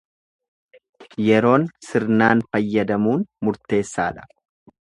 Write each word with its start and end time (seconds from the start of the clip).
Yeroon 1.27 1.67
sirnaan 1.89 2.43
fayyadamuun 2.53 3.29
murteessa 3.45 4.11
dha. 4.19 4.27